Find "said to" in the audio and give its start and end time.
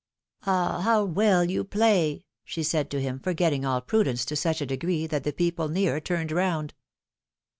2.63-2.99